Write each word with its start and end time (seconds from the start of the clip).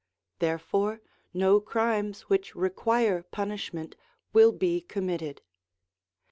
Therefore 0.39 0.99
no 1.31 1.59
crimes 1.59 2.21
which 2.21 2.55
require 2.55 3.21
punish 3.21 3.71
ment 3.71 3.95
will 4.33 4.51
be 4.51 4.81
committed. 4.81 5.43